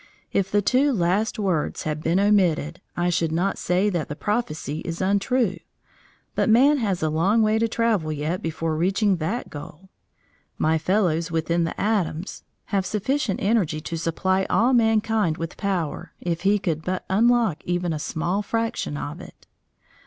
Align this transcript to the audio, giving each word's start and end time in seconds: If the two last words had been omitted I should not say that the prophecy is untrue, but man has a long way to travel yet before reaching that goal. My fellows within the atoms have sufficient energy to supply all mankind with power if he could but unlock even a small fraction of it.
If 0.33 0.49
the 0.49 0.63
two 0.63 0.91
last 0.91 1.37
words 1.37 1.83
had 1.83 2.01
been 2.01 2.19
omitted 2.19 2.81
I 2.97 3.11
should 3.11 3.31
not 3.31 3.59
say 3.59 3.87
that 3.91 4.07
the 4.09 4.15
prophecy 4.15 4.79
is 4.79 4.99
untrue, 4.99 5.57
but 6.33 6.49
man 6.49 6.79
has 6.79 7.03
a 7.03 7.09
long 7.11 7.43
way 7.43 7.59
to 7.59 7.67
travel 7.67 8.11
yet 8.11 8.41
before 8.41 8.75
reaching 8.75 9.17
that 9.17 9.51
goal. 9.51 9.89
My 10.57 10.79
fellows 10.79 11.29
within 11.29 11.65
the 11.65 11.79
atoms 11.79 12.41
have 12.73 12.83
sufficient 12.83 13.41
energy 13.43 13.79
to 13.81 13.95
supply 13.95 14.47
all 14.49 14.73
mankind 14.73 15.37
with 15.37 15.55
power 15.55 16.13
if 16.19 16.41
he 16.41 16.57
could 16.57 16.81
but 16.83 17.05
unlock 17.07 17.63
even 17.65 17.93
a 17.93 17.99
small 17.99 18.41
fraction 18.41 18.97
of 18.97 19.21
it. 19.21 19.45